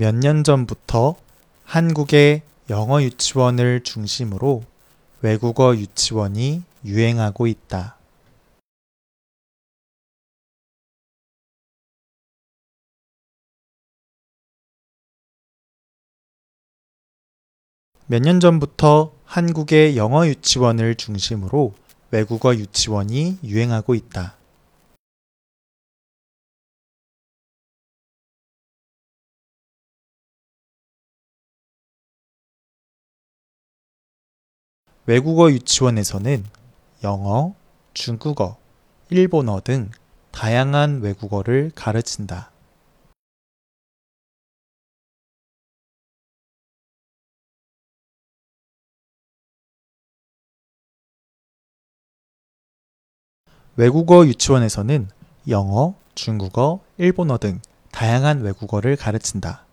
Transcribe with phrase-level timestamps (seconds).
[0.00, 1.16] 몇 년 전부터
[1.64, 4.62] 한국의 영어 유치원을 중심으로
[5.22, 7.96] 외국어 유치원이 유행하고 있다.
[18.06, 21.74] 몇 년 전부터 한국의 영어 유치원을 중심으로
[22.12, 24.37] 외국어 유치원이 유행하고 있다.
[35.08, 36.44] 외국어 유치원에서는
[37.02, 37.54] 영어,
[37.94, 38.58] 중국어,
[39.08, 39.90] 일본어 등
[40.32, 42.50] 다양한 외국어를 가르친다.
[53.76, 55.08] 외국어 유치원에서는
[55.48, 57.62] 영어, 중국어, 일본어 등
[57.92, 59.67] 다양한 외국어를 가르친다.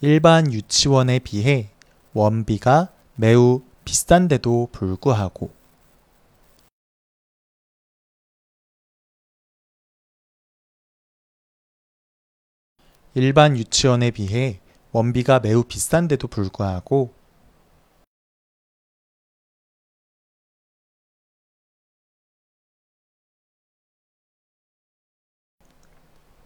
[0.00, 1.70] 일반 유치원에 비해
[2.14, 5.50] 원비가 매우 비싼데도 불구하고
[13.14, 14.60] 일반 유치원에 비해
[14.92, 17.12] 원비가 매우 비싼데도 불구하고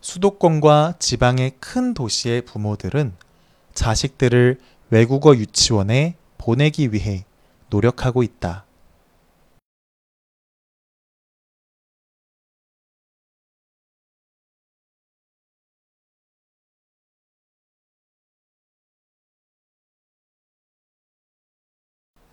[0.01, 3.15] 수도권과 지방의 큰 도시의 부모들은
[3.75, 4.59] 자식들을
[4.91, 7.25] 외국어 유치원에 보내기 위해
[7.71, 8.65] 노력하고 있다.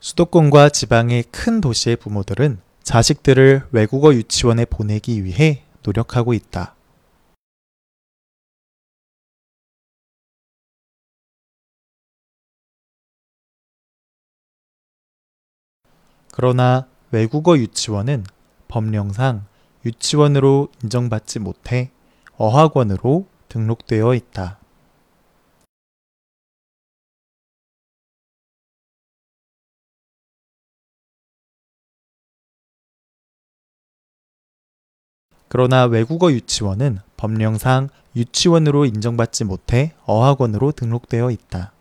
[0.01, 6.75] 수도권과 지방의 큰 도시의 부모들은 자식들을 외국어 유치원에 보내기 위해 노력하고 있다.
[16.31, 18.25] 그러나 외국어 유치원은
[18.67, 19.45] 법령상
[19.85, 21.91] 유치원으로 인정받지 못해
[22.37, 24.59] 어학원으로 등록되어 있다.
[35.49, 41.73] 그러나 외국어 유치원은 법령상 유치원으로 인정받지 못해 어학원으로 등록되어 있다.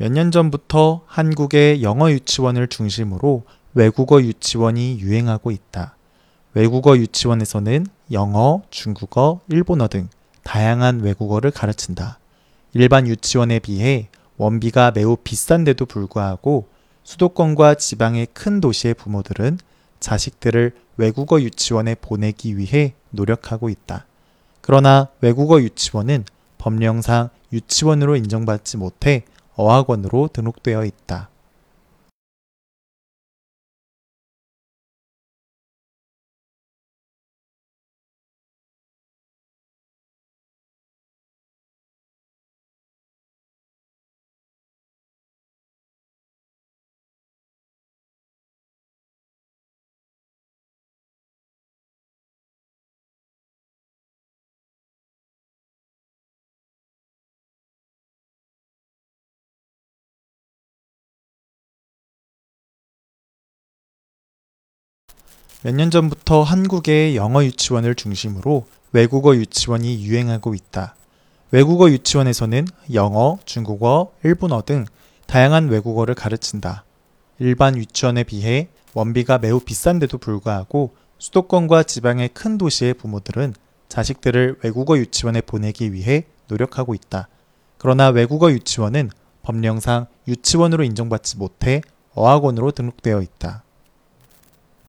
[0.00, 3.42] 몇 년 전부터 한국의 영어 유치원을 중심으로
[3.74, 5.96] 외국어 유치원이 유행하고 있다.
[6.54, 10.08] 외국어 유치원에서는 영어, 중국어, 일본어 등
[10.44, 12.20] 다양한 외국어를 가르친다.
[12.74, 16.68] 일반 유치원에 비해 원비가 매우 비싼데도 불구하고
[17.02, 19.58] 수도권과 지방의 큰 도시의 부모들은
[19.98, 24.06] 자식들을 외국어 유치원에 보내기 위해 노력하고 있다.
[24.60, 26.24] 그러나 외국어 유치원은
[26.58, 29.24] 법령상 유치원으로 인정받지 못해
[29.58, 31.28] 어학원으로 등록되어 있다.
[65.62, 70.94] 몇 년 전부터 한국의 영어 유치원을 중심으로 외국어 유치원이 유행하고 있다.
[71.50, 74.86] 외국어 유치원에서는 영어, 중국어, 일본어 등
[75.26, 76.84] 다양한 외국어를 가르친다.
[77.40, 83.54] 일반 유치원에 비해 원비가 매우 비싼데도 불구하고 수도권과 지방의 큰 도시의 부모들은
[83.88, 87.28] 자식들을 외국어 유치원에 보내기 위해 노력하고 있다.
[87.78, 89.10] 그러나 외국어 유치원은
[89.42, 91.82] 법령상 유치원으로 인정받지 못해
[92.14, 93.64] 어학원으로 등록되어 있다.